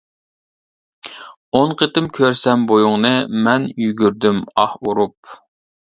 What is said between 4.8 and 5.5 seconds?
ئۇرۇپ.